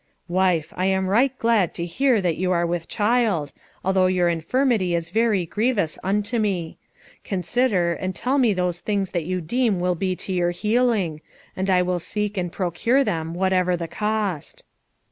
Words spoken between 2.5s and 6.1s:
are with child, although your infirmity is very grievous